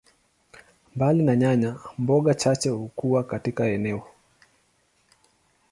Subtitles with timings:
[0.95, 4.07] Mbali na nyanya, mboga chache hukua katika eneo.